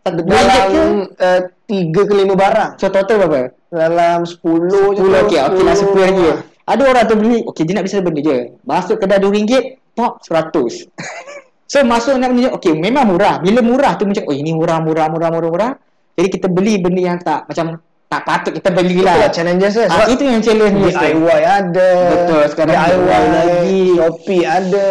Satu 0.00 0.20
RM2 0.24 0.32
ke? 0.32 0.32
Dalam 0.32 0.90
uh, 1.12 1.40
tiga 1.68 2.02
ke 2.08 2.14
lima 2.16 2.34
barang. 2.34 2.70
So 2.80 2.88
total 2.88 3.16
berapa? 3.20 3.40
Dalam 3.68 4.24
sepuluh 4.24 4.96
je. 4.96 5.04
Sepuluh 5.04 5.18
okey, 5.28 5.38
okey 5.38 5.62
lah 5.62 5.76
sepuluh 5.76 6.04
lagi. 6.08 6.24
Ada 6.64 6.82
orang 6.86 7.04
tu 7.04 7.14
beli, 7.18 7.38
okey 7.44 7.62
dia 7.68 7.72
nak 7.76 7.82
beli 7.84 7.92
satu 7.92 8.04
benda 8.08 8.20
je. 8.24 8.38
Masuk 8.64 8.96
kedai 8.96 9.20
RM2, 9.20 9.52
pop 9.92 10.24
seratus. 10.24 10.88
so 11.70 11.84
masuk 11.84 12.16
nak 12.16 12.32
beli, 12.32 12.48
okey 12.48 12.72
memang 12.74 13.12
murah. 13.12 13.38
Bila 13.44 13.60
murah 13.60 13.92
tu 14.00 14.08
macam, 14.08 14.24
oh 14.24 14.34
ini 14.34 14.56
murah, 14.56 14.80
murah, 14.80 15.06
murah, 15.12 15.28
murah, 15.28 15.50
murah. 15.52 15.72
Jadi 16.16 16.28
kita 16.32 16.46
beli 16.48 16.80
benda 16.80 17.00
yang 17.00 17.18
tak 17.20 17.44
macam 17.46 17.80
tak 18.10 18.26
patut 18.26 18.52
kita 18.58 18.74
beli 18.74 18.98
Itulah 18.98 19.14
lah. 19.22 19.30
challenges 19.30 19.72
dia. 19.78 19.86
Ah, 19.86 19.90
Sebab 19.94 20.08
itu 20.10 20.22
yang 20.26 20.42
challenge. 20.42 20.76
DIY 20.82 21.40
ada. 21.46 21.90
Betul, 22.10 22.42
sekarang 22.50 22.74
DIY 22.74 22.90
DIY 22.90 23.24
lagi. 23.30 23.84
Shopee 23.94 24.44
ada. 24.48 24.88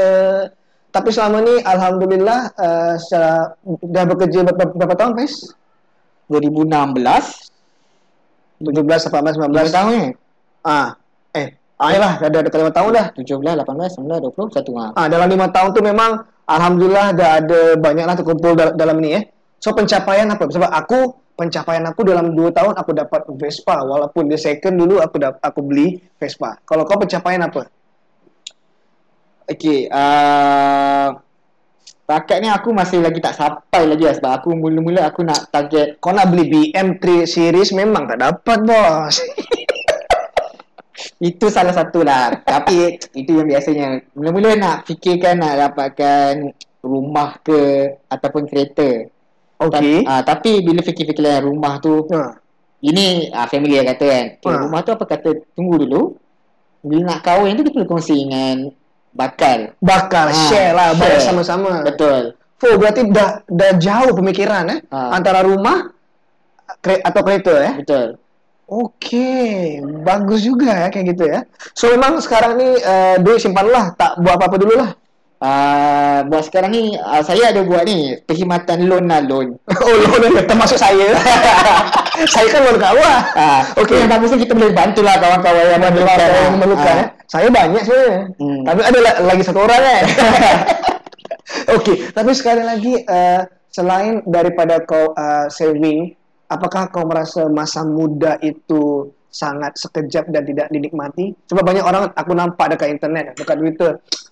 Tapi 0.89 1.10
selama 1.13 1.46
ni 1.46 1.62
Alhamdulillah 1.62 2.39
uh, 2.58 2.93
secara, 2.98 3.53
dah 3.86 4.05
bekerja 4.10 4.41
berapa, 4.41 4.74
berapa 4.74 4.96
tahun 4.98 5.13
Faiz? 5.22 5.53
2016 6.29 7.50
17, 8.60 9.08
18, 9.08 9.39
19 9.39 9.55
Berapa 9.55 9.72
tahun 9.72 9.89
ni? 9.96 10.05
Ah, 10.67 10.91
eh, 11.31 11.55
ah 11.79 11.89
yalah, 11.96 12.13
dah 12.19 12.27
ada 12.27 12.39
dekat 12.43 12.60
5 12.60 12.75
tahun 12.75 12.89
dah. 12.91 13.05
17, 13.15 13.55
18, 13.55 13.96
19, 14.03 14.19
20, 14.36 14.51
1 14.51 14.75
ha. 14.75 14.86
Ah, 15.00 15.08
dalam 15.08 15.27
5 15.31 15.55
tahun 15.55 15.69
tu 15.72 15.81
memang 15.81 16.12
alhamdulillah 16.43 17.08
dah 17.15 17.29
ada 17.39 17.60
banyaklah 17.79 18.15
terkumpul 18.19 18.51
dal- 18.60 18.75
dalam 18.75 19.00
ni 19.00 19.15
eh. 19.15 19.24
So 19.63 19.72
pencapaian 19.72 20.27
apa? 20.27 20.43
Sebab 20.43 20.67
aku 20.67 21.00
pencapaian 21.39 21.88
aku 21.88 22.03
dalam 22.03 22.36
2 22.36 22.51
tahun 22.51 22.75
aku 22.75 22.91
dapat 22.91 23.22
Vespa 23.39 23.79
walaupun 23.79 24.27
dia 24.27 24.36
second 24.36 24.75
dulu 24.75 25.00
aku 25.00 25.24
aku 25.39 25.60
beli 25.63 25.96
Vespa. 26.19 26.60
Kalau 26.67 26.84
kau 26.84 27.00
pencapaian 27.00 27.39
apa? 27.39 27.63
Okey, 29.50 29.89
uh, 29.89 31.18
setakat 31.84 32.38
ni 32.38 32.50
aku 32.50 32.70
masih 32.70 33.01
lagi 33.01 33.18
tak 33.18 33.34
sampai 33.34 33.86
lagi 33.86 34.06
lah 34.06 34.13
sebab 34.13 34.32
aku 34.41 34.50
mula-mula 34.53 35.10
aku 35.10 35.22
nak 35.22 35.50
target 35.50 35.98
Kau 35.98 36.13
nak 36.13 36.29
beli 36.29 36.46
BM 36.50 37.01
3 37.01 37.25
series 37.25 37.74
memang 37.74 38.06
tak 38.06 38.22
dapat 38.22 38.58
bos. 38.62 39.15
itu 41.20 41.48
salah 41.48 41.72
satu 41.72 42.03
lah 42.03 42.44
tapi 42.44 43.00
itu 43.15 43.32
yang 43.39 43.48
biasanya 43.48 44.03
mula-mula 44.15 44.56
nak 44.56 44.77
fikirkan 44.86 45.39
nak 45.39 45.56
dapatkan 45.70 46.53
rumah 46.79 47.39
ke 47.41 47.60
ataupun 48.06 48.46
kereta. 48.46 49.08
Okey. 49.60 50.08
Ta- 50.08 50.08
ah, 50.08 50.22
tapi 50.24 50.63
bila 50.63 50.79
fikir-fikir 50.79 51.44
rumah 51.44 51.82
tu 51.84 52.08
Ha. 52.08 52.38
ini 52.79 53.27
ah, 53.34 53.50
family 53.50 53.75
yang 53.75 53.88
kata 53.89 54.06
kan. 54.08 54.25
Okay, 54.39 54.53
Ha. 54.56 54.62
rumah 54.63 54.79
tu 54.86 54.91
apa 54.96 55.03
kata 55.03 55.29
tunggu 55.51 55.84
dulu. 55.84 56.15
Bila 56.79 57.12
nak 57.12 57.20
kahwin 57.27 57.60
tu 57.60 57.68
kita 57.68 57.75
perlu 57.75 57.91
kongsi 57.91 58.15
dengan 58.24 58.72
bakal. 59.11 59.73
Bakal 59.77 60.27
Ah, 60.27 60.37
share 60.45 60.71
lah, 60.71 60.93
bayar 60.93 61.17
share. 61.17 61.27
sama-sama. 61.27 61.81
Betul. 61.81 62.33
Oh, 62.59 62.75
berarti 62.75 63.07
dah 63.07 63.39
dah 63.45 63.71
jauh 63.75 64.11
pemikiran 64.13 64.67
eh 64.67 64.79
Ha. 64.85 65.15
antara 65.15 65.39
rumah 65.41 65.95
kre- 66.77 66.99
atau 66.99 67.21
kereta 67.21 67.53
eh. 67.61 67.73
Betul. 67.79 68.19
Okey, 68.69 69.81
bagus 70.03 70.43
juga 70.43 70.69
ya 70.69 70.87
kayak 70.87 71.05
gitu 71.09 71.23
ya. 71.25 71.41
So 71.73 71.89
memang 71.89 72.21
sekarang 72.21 72.53
ni 72.53 72.77
uh, 72.77 73.17
duit 73.17 73.39
simpanlah, 73.39 73.97
tak 73.97 74.19
buat 74.19 74.37
apa-apa 74.37 74.55
dulu 74.55 74.75
lah. 74.77 74.91
Ah, 75.39 76.21
buat 76.21 76.43
sekarang 76.43 76.69
ni 76.69 76.93
ah, 76.93 77.23
saya 77.23 77.49
ada 77.49 77.63
buat 77.63 77.81
ni 77.81 78.19
perkhidmatan 78.19 78.85
loan 78.85 79.07
lah 79.07 79.23
loan. 79.23 79.55
oh, 79.87 79.95
loan 80.19 80.45
termasuk 80.45 80.75
saya. 80.75 81.15
saya 82.27 82.47
kan 82.51 82.59
loan 82.65 82.77
kat 82.77 82.89
awak. 82.91 83.19
Ah, 83.33 83.61
Okey. 83.77 83.83
okay. 83.85 83.97
Yang 84.03 84.11
bagusnya 84.11 84.39
kita 84.41 84.53
boleh 84.57 84.73
bantulah 84.75 85.15
kawan-kawan 85.15 85.63
yang 85.63 85.81
memerlukan. 85.81 86.17
Memerlukan, 86.17 86.43
yang 86.43 86.53
memerlukan 86.57 86.93
Ah. 86.95 87.01
eh. 87.01 87.07
Saya 87.29 87.47
banyak 87.47 87.81
sebenarnya. 87.85 88.19
Hmm. 88.41 88.61
Tapi 88.65 88.81
ada 88.81 88.99
la- 88.99 89.19
lagi 89.23 89.43
satu 89.45 89.59
orang 89.61 89.81
kan. 89.81 90.03
Okey, 91.77 91.95
tapi 92.13 92.31
sekali 92.33 92.61
lagi 92.65 92.93
uh, 93.05 93.41
selain 93.69 94.21
daripada 94.25 94.81
kau 94.81 95.13
uh, 95.13 95.45
saving, 95.49 96.13
apakah 96.49 96.89
kau 96.89 97.05
merasa 97.05 97.45
masa 97.49 97.85
muda 97.85 98.38
itu 98.41 99.09
sangat 99.29 99.77
sekejap 99.77 100.33
dan 100.33 100.45
tidak 100.45 100.67
dinikmati? 100.73 101.33
Sebab 101.45 101.61
banyak 101.61 101.85
orang 101.85 102.09
aku 102.13 102.33
nampak 102.33 102.73
dekat 102.73 102.89
internet, 102.97 103.38
dekat 103.38 103.61
Twitter, 103.61 103.91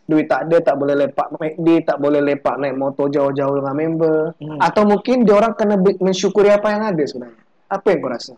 duit 0.10 0.26
tak 0.26 0.50
ada, 0.50 0.58
tak 0.62 0.76
boleh 0.78 0.96
lepak 0.98 1.28
McD, 1.38 1.68
tak 1.86 1.98
boleh 2.02 2.22
lepak 2.22 2.58
naik 2.58 2.78
motor 2.78 3.06
jauh-jauh 3.10 3.62
dengan 3.62 3.76
member. 3.78 4.34
Hmm. 4.42 4.58
Atau 4.58 4.90
mungkin 4.90 5.22
dia 5.26 5.38
orang 5.38 5.54
kena 5.54 5.78
mensyukuri 5.78 6.50
apa 6.50 6.74
yang 6.74 6.84
ada 6.90 7.04
sebenarnya. 7.06 7.46
Apa 7.68 7.88
yang 7.90 8.00
kau 8.00 8.10
rasa? 8.10 8.34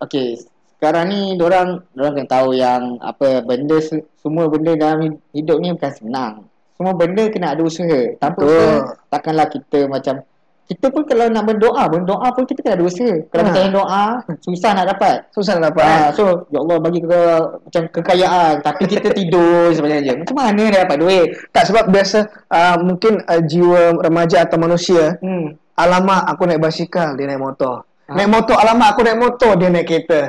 Okey, 0.00 0.42
sekarang 0.74 1.04
ni 1.06 1.20
orang 1.36 1.78
orang 1.94 2.12
kena 2.16 2.28
tahu 2.28 2.48
yang 2.52 2.98
apa 2.98 3.40
benda 3.40 3.78
se- 3.78 4.02
semua 4.16 4.46
benda 4.46 4.74
dalam 4.74 4.98
hidup 5.30 5.58
ni 5.58 5.70
bukan 5.70 5.92
senang. 5.92 6.32
Semua 6.74 6.92
benda 6.92 7.22
kena 7.28 7.54
ada 7.54 7.62
usaha. 7.62 8.00
Tanpa 8.18 8.42
Betul. 8.42 8.50
usaha 8.50 8.76
takkanlah 9.08 9.46
kita 9.46 9.80
macam 9.86 10.16
kita 10.62 10.88
pun 10.88 11.04
kalau 11.04 11.26
nak 11.26 11.44
berdoa 11.44 11.84
pun 11.84 12.02
doa 12.02 12.28
pun 12.32 12.42
kita 12.42 12.58
kena 12.60 12.74
ada 12.74 12.84
usaha. 12.84 13.14
Kalau 13.28 13.42
Ha. 13.42 13.46
kita 13.46 13.58
yang 13.60 13.72
doa 13.72 14.04
susah 14.40 14.70
nak 14.72 14.86
dapat. 14.88 15.16
Susah 15.30 15.52
nak 15.54 15.64
dapat. 15.70 15.86
Eh? 15.86 16.08
so 16.12 16.24
ya 16.48 16.58
Allah 16.58 16.76
bagi 16.80 16.98
ke 16.98 17.20
macam 17.62 17.82
kekayaan 17.92 18.52
tapi 18.60 18.82
kita 18.84 19.08
tidur 19.18 19.70
sebenarnya. 19.70 20.18
Macam 20.18 20.34
mana 20.34 20.62
dia 20.64 20.82
dapat 20.82 20.98
duit? 20.98 21.26
Tak 21.52 21.62
sebab 21.64 21.84
biasa 21.86 22.18
uh, 22.48 22.76
mungkin 22.80 23.22
uh, 23.22 23.38
jiwa 23.40 24.02
remaja 24.02 24.42
atau 24.42 24.58
manusia 24.58 25.14
Hmm. 25.18 25.54
alamak 25.72 26.26
aku 26.26 26.42
naik 26.44 26.58
basikal 26.58 27.14
dia 27.14 27.30
naik 27.30 27.38
motor. 27.38 27.86
Ah. 28.08 28.14
Naik 28.18 28.28
motor 28.30 28.56
alamak 28.58 28.88
aku 28.96 29.00
naik 29.06 29.18
motor 29.20 29.52
dia 29.58 29.68
naik 29.70 29.86
kereta. 29.86 30.20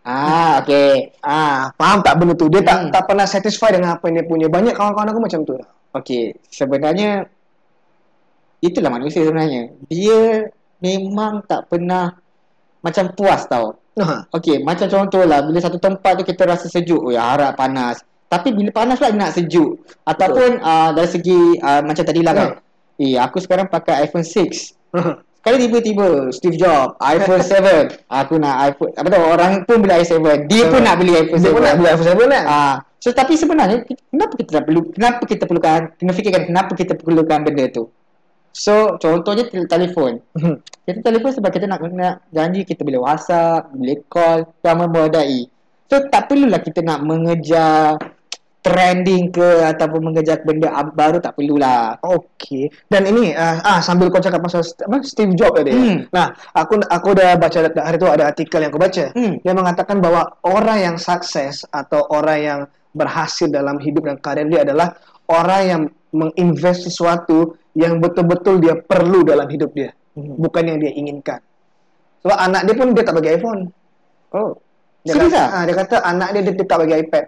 Ah, 0.00 0.64
okey. 0.64 1.12
Ah, 1.20 1.70
faham 1.76 2.00
tak 2.00 2.16
benda 2.16 2.32
tu? 2.32 2.48
Dia 2.48 2.64
tak 2.64 2.76
Hmm. 2.76 2.90
tak 2.90 3.02
pernah 3.04 3.26
satisfy 3.28 3.68
dengan 3.70 3.94
apa 3.94 4.08
yang 4.08 4.22
dia 4.22 4.26
punya. 4.26 4.46
Banyak 4.48 4.74
kawan-kawan 4.74 5.12
aku 5.12 5.20
macam 5.20 5.40
tu. 5.44 5.54
Okey, 5.92 6.34
sebenarnya 6.48 7.28
itulah 8.60 8.90
manusia 8.92 9.24
sebenarnya. 9.24 9.70
Dia 9.92 10.48
memang 10.80 11.44
tak 11.44 11.68
pernah 11.68 12.16
macam 12.80 13.12
puas 13.12 13.44
tau. 13.44 13.76
Ha. 14.00 14.24
Okey, 14.32 14.64
macam 14.64 14.88
contoh 14.88 15.28
lah 15.28 15.44
bila 15.44 15.60
satu 15.60 15.76
tempat 15.76 16.16
tu 16.16 16.24
kita 16.24 16.48
rasa 16.48 16.66
sejuk, 16.72 17.04
oh 17.04 17.12
ya 17.12 17.36
harap 17.36 17.52
panas. 17.60 18.00
Tapi 18.30 18.54
bila 18.54 18.70
panas 18.72 18.96
pula 18.96 19.12
nak 19.12 19.34
sejuk. 19.36 19.84
Ataupun 20.06 20.62
uh, 20.62 20.90
dari 20.96 21.08
segi 21.10 21.60
uh, 21.60 21.82
macam 21.84 22.04
tadi 22.06 22.20
lah 22.24 22.32
kan. 22.32 22.48
Eh, 22.96 23.18
aku 23.18 23.36
sekarang 23.42 23.68
pakai 23.68 24.06
iPhone 24.06 24.24
6. 24.24 24.94
Sekali 25.40 25.56
tiba-tiba 25.56 26.28
Steve 26.30 26.60
Jobs, 26.60 27.00
iPhone 27.00 27.40
7. 27.48 28.12
Aku 28.12 28.36
nak 28.36 28.54
iPhone. 28.68 28.92
Apa 28.92 29.08
tahu 29.08 29.24
orang 29.24 29.52
pun 29.64 29.80
beli 29.80 30.04
iPhone 30.04 30.20
7. 30.20 30.52
Dia 30.52 30.68
pun 30.68 30.80
nak 30.84 31.00
beli 31.00 31.12
iPhone 31.16 31.40
7. 31.40 31.44
Dia 31.44 31.52
pun 31.56 31.62
nak 31.64 31.74
beli 31.80 31.88
iPhone 31.88 32.08
7 32.12 32.28
kan? 32.28 32.44
Ah, 32.44 32.74
so 33.00 33.08
tapi 33.10 33.32
sebenarnya 33.34 33.76
kenapa 34.12 34.32
kita 34.36 34.50
tak 34.60 34.64
perlu 34.68 34.80
kenapa 34.92 35.22
kita 35.24 35.42
perlukan 35.48 35.78
kena 35.96 36.12
fikirkan 36.12 36.42
kenapa 36.44 36.72
kita 36.76 36.92
perlukan 36.92 37.38
benda 37.40 37.64
tu. 37.72 37.88
So 38.52 39.00
contohnya 39.00 39.48
tel- 39.48 39.64
telefon. 39.64 40.20
Kita 40.84 41.00
telefon 41.00 41.30
sebab 41.32 41.48
kita 41.48 41.64
nak, 41.64 41.80
nak 41.88 42.26
janji 42.28 42.66
kita 42.66 42.82
boleh 42.82 43.00
WhatsApp, 43.00 43.72
boleh 43.72 44.04
call 44.10 44.44
dan 44.60 44.74
memadai. 44.76 45.48
So 45.88 46.04
tak 46.06 46.28
perlulah 46.28 46.60
kita 46.60 46.82
nak 46.82 47.00
mengejar 47.00 47.96
trending 48.60 49.32
ke 49.32 49.64
ataupun 49.64 50.12
mengejar 50.12 50.44
benda 50.44 50.68
baru 50.92 51.16
tak 51.16 51.36
perlulah. 51.36 51.96
Okey. 52.04 52.68
Dan 52.92 53.08
ini 53.08 53.32
uh, 53.32 53.56
ah 53.64 53.80
sambil 53.80 54.12
kau 54.12 54.20
cakap 54.20 54.44
pasal 54.44 54.60
apa 54.60 55.00
Steve 55.00 55.32
Jobs 55.32 55.64
tadi. 55.64 55.72
Hmm. 55.72 56.04
Nah, 56.12 56.28
aku 56.52 56.76
aku 56.84 57.08
dah 57.16 57.40
baca 57.40 57.58
hari 57.72 57.96
tu 57.96 58.08
ada 58.08 58.28
artikel 58.28 58.60
yang 58.60 58.70
aku 58.72 58.80
baca. 58.80 59.04
Hmm. 59.16 59.40
Dia 59.40 59.52
mengatakan 59.56 60.04
bahwa 60.04 60.28
orang 60.44 60.78
yang 60.92 60.96
sukses 61.00 61.64
atau 61.72 62.04
orang 62.12 62.38
yang 62.40 62.60
berhasil 62.92 63.48
dalam 63.48 63.80
hidup 63.80 64.04
dan 64.04 64.20
karir 64.20 64.44
dia 64.52 64.66
adalah 64.66 64.92
orang 65.30 65.62
yang 65.64 65.82
menginvest 66.10 66.90
sesuatu 66.90 67.56
yang 67.72 68.02
betul-betul 68.02 68.58
dia 68.58 68.74
perlu 68.74 69.22
dalam 69.22 69.46
hidup 69.46 69.70
dia, 69.72 69.94
Hmm. 70.18 70.34
bukan 70.42 70.62
yang 70.66 70.78
dia 70.82 70.90
inginkan. 70.90 71.38
Sebab 72.26 72.34
anak 72.34 72.66
dia 72.66 72.74
pun 72.74 72.86
dia 72.92 73.04
tak 73.06 73.14
bagi 73.16 73.30
iPhone. 73.38 73.60
Oh. 74.34 74.52
Dia 75.00 75.16
Serius 75.16 75.32
kata, 75.32 75.40
ah? 75.40 75.48
ah, 75.54 75.62
dia 75.64 75.76
kata 75.78 75.96
anak 76.04 76.28
dia, 76.34 76.42
dia, 76.44 76.52
dia 76.60 76.66
tak 76.68 76.78
bagi 76.84 76.94
iPad. 77.00 77.24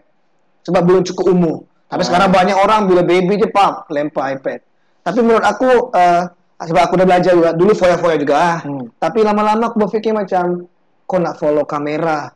Sebab 0.63 0.83
belum 0.87 1.03
cukup 1.07 1.27
umur. 1.33 1.57
Tapi 1.91 2.03
Ah. 2.03 2.07
sekarang 2.09 2.31
banyak 2.33 2.57
orang 2.57 2.81
bila 2.89 3.03
baby 3.05 3.37
je 3.37 3.49
pap 3.51 3.91
lempar 3.93 4.33
iPad. 4.39 4.65
Tapi 5.03 5.19
menurut 5.21 5.45
aku 5.45 5.91
uh, 5.93 6.23
sebab 6.63 6.83
aku 6.89 6.95
dah 6.95 7.07
belajar 7.07 7.33
juga 7.35 7.51
dulu 7.53 7.73
foya-foya 7.75 8.17
juga 8.17 8.35
ah. 8.39 8.59
Hmm. 8.63 8.87
Tapi 8.97 9.21
lama-lama 9.27 9.69
aku 9.69 9.83
berfikir 9.83 10.15
macam 10.15 10.65
kau 11.05 11.19
nak 11.19 11.37
follow 11.37 11.67
kamera 11.67 12.31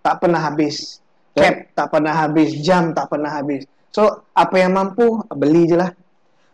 tak 0.00 0.22
pernah 0.22 0.40
habis. 0.42 0.98
Ya. 1.36 1.52
Cap 1.52 1.54
tak 1.76 1.86
pernah 1.92 2.14
habis, 2.16 2.48
jam 2.64 2.96
tak 2.96 3.12
pernah 3.12 3.30
habis. 3.30 3.68
So 3.92 4.26
apa 4.32 4.54
yang 4.56 4.72
mampu 4.74 5.20
beli 5.36 5.68
je 5.68 5.76
lah. 5.76 5.92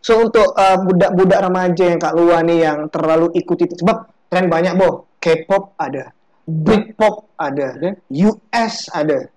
So 0.03 0.19
untuk 0.19 0.51
uh, 0.51 0.77
budak-budak 0.83 1.39
remaja 1.47 1.85
yang 1.87 1.99
kat 2.03 2.11
luar 2.11 2.43
ni 2.43 2.59
yang 2.59 2.91
terlalu 2.91 3.31
ikuti 3.39 3.71
sebab 3.71 4.27
trend 4.27 4.51
banyak 4.51 4.75
boh. 4.75 5.07
K-pop 5.23 5.79
ada, 5.79 6.11
Britpop 6.43 7.31
ada, 7.39 7.79
Ada. 7.79 7.95
US 8.11 8.91
ada. 8.91 9.31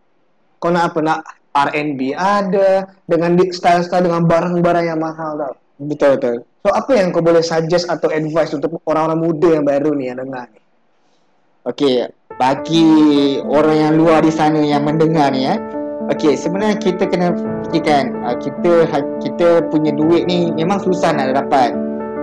Kau 0.58 0.74
nak 0.74 0.90
apa 0.90 0.98
nak 0.98 1.18
R&B 1.56 2.12
ada 2.12 2.84
dengan 3.08 3.40
style-style 3.40 4.04
dengan 4.04 4.28
barang-barang 4.28 4.84
yang 4.92 5.00
mahal 5.00 5.40
tau. 5.40 5.54
Betul 5.80 6.20
betul. 6.20 6.36
So 6.64 6.74
apa 6.74 6.92
yang 6.98 7.14
kau 7.14 7.22
boleh 7.22 7.44
suggest 7.44 7.86
atau 7.88 8.12
advice 8.12 8.52
untuk 8.52 8.82
orang-orang 8.90 9.20
muda 9.22 9.48
yang 9.60 9.64
baru 9.64 9.94
ni 9.94 10.10
yang 10.10 10.18
dengar 10.20 10.50
ni? 10.52 10.60
Okey, 11.66 12.06
bagi 12.38 12.86
orang 13.42 13.76
yang 13.76 13.92
luar 13.98 14.22
di 14.22 14.30
sana 14.30 14.62
yang 14.62 14.86
mendengar 14.86 15.30
ni 15.34 15.46
eh. 15.46 15.58
Okey, 16.06 16.38
sebenarnya 16.38 16.78
kita 16.78 17.10
kena 17.10 17.34
fikirkan 17.66 18.14
uh, 18.22 18.38
kita 18.38 18.86
ha- 18.94 19.10
kita 19.18 19.66
punya 19.74 19.90
duit 19.90 20.30
ni 20.30 20.54
memang 20.54 20.78
susah 20.78 21.10
nak 21.10 21.34
dapat. 21.34 21.74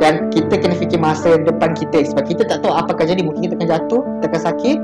Dan 0.01 0.27
kita 0.33 0.59
kena 0.59 0.75
fikir 0.75 0.99
masa 0.99 1.39
depan 1.39 1.71
kita 1.77 2.03
sebab 2.11 2.27
kita 2.27 2.43
tak 2.43 2.59
tahu 2.65 2.73
apa 2.75 2.91
akan 2.91 3.05
jadi. 3.15 3.21
Mungkin 3.23 3.47
kita 3.47 3.55
akan 3.55 3.69
jatuh, 3.69 4.01
kita 4.19 4.25
akan 4.27 4.41
sakit. 4.51 4.77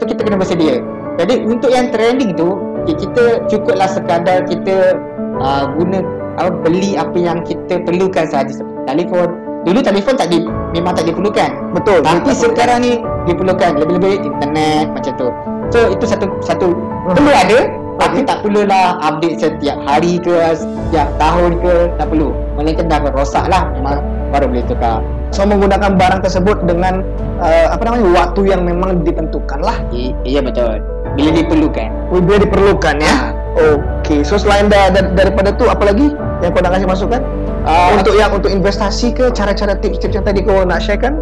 So 0.00 0.02
kita 0.08 0.20
kena 0.24 0.36
bersedia. 0.40 0.80
Jadi 1.20 1.34
untuk 1.44 1.68
yang 1.68 1.92
trending 1.92 2.32
tu, 2.32 2.56
okay, 2.82 2.96
kita 2.98 3.24
cukuplah 3.48 3.88
sekadar 3.88 4.44
kita 4.46 4.98
uh, 5.38 5.64
guna 5.74 6.02
apa 6.40 6.50
beli 6.64 6.96
apa 6.96 7.16
yang 7.16 7.44
kita 7.44 7.80
perlukan 7.84 8.24
sahaja 8.28 8.52
seperti 8.52 8.82
telefon. 8.88 9.28
Dulu 9.62 9.78
telefon 9.78 10.18
tak 10.18 10.28
di, 10.34 10.42
memang 10.74 10.98
tak 10.98 11.06
diperlukan. 11.06 11.50
Betul. 11.70 12.02
Tapi 12.02 12.34
sekarang 12.34 12.82
ni 12.82 12.98
diperlukan 13.30 13.78
lebih-lebih 13.78 14.26
internet 14.26 14.90
macam 14.90 15.12
tu. 15.14 15.28
So 15.70 15.88
itu 15.88 16.04
satu 16.04 16.26
satu 16.42 16.74
perlu 17.14 17.32
ada 17.32 17.70
tapi 18.00 18.26
tak 18.26 18.42
perlulah 18.42 18.98
update 18.98 19.38
setiap 19.38 19.78
hari 19.86 20.18
ke 20.18 20.34
setiap 20.58 21.08
tahun 21.22 21.62
ke 21.62 21.94
tak 21.96 22.06
perlu. 22.10 22.34
Melainkan 22.58 22.90
dah 22.90 22.98
rosak 23.14 23.46
lah 23.46 23.70
memang 23.70 24.02
baru 24.34 24.50
boleh 24.50 24.66
tukar. 24.66 24.98
So 25.32 25.48
menggunakan 25.48 25.96
barang 25.96 26.20
tersebut 26.26 26.66
dengan 26.68 27.06
uh, 27.38 27.72
apa 27.72 27.82
namanya 27.86 28.04
waktu 28.12 28.52
yang 28.52 28.66
memang 28.66 29.06
ditentukan 29.06 29.62
lah. 29.62 29.78
I, 29.94 30.12
iya 30.26 30.42
betul. 30.44 30.82
Bila 31.16 31.30
diperlukan. 31.34 31.88
Bila 32.12 32.38
diperlukan 32.40 32.94
ya. 33.00 33.14
Okey. 33.52 34.24
So 34.24 34.40
selain 34.40 34.72
da, 34.72 34.88
da, 34.88 35.12
daripada 35.12 35.52
tu 35.52 35.68
apa 35.68 35.92
lagi 35.92 36.12
yang 36.40 36.50
kau 36.56 36.64
nak 36.64 36.72
kasih 36.76 36.88
masukan? 36.88 37.20
Uh, 37.62 37.94
untuk 37.94 38.14
yang 38.18 38.32
untuk 38.34 38.50
investasi 38.50 39.14
ke 39.14 39.30
cara-cara 39.30 39.76
tips-tips 39.78 40.18
yang 40.18 40.24
tadi 40.24 40.40
kau 40.42 40.64
nak 40.64 40.80
sharekan? 40.82 41.20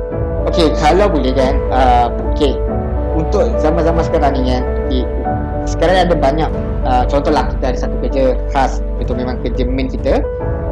Okey, 0.48 0.72
kalau 0.78 1.10
boleh 1.10 1.34
kan. 1.34 1.58
Uh, 1.68 2.06
okey. 2.32 2.54
Untuk 3.18 3.50
zaman-zaman 3.58 4.02
sekarang 4.06 4.32
ni 4.38 4.54
kan. 4.54 4.62
Okay, 4.86 5.02
sekarang 5.68 6.08
ada 6.08 6.14
banyak 6.16 6.50
uh, 6.86 7.04
contohlah 7.10 7.50
kita 7.52 7.74
ada 7.74 7.78
satu 7.78 7.94
kerja 8.02 8.24
khas 8.54 8.80
itu 9.02 9.12
memang 9.12 9.42
kerja 9.42 9.62
main 9.66 9.90
kita. 9.90 10.22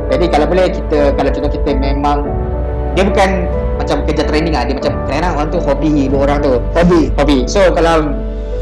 Jadi 0.08 0.24
kalau 0.32 0.46
boleh 0.48 0.72
kita 0.72 1.12
kalau 1.18 1.30
contoh 1.34 1.52
kita 1.52 1.70
memang 1.76 2.24
dia 2.96 3.04
bukan 3.04 3.30
macam 3.78 4.02
kerja 4.10 4.22
training 4.26 4.50
lah 4.50 4.66
dia 4.66 4.74
macam 4.74 4.92
kadang 5.06 5.32
orang 5.38 5.48
tu 5.54 5.58
hobi 5.62 6.10
orang 6.10 6.38
tu 6.42 6.58
Hobi. 6.74 7.14
hobi 7.14 7.46
so 7.46 7.70
kalau 7.70 8.10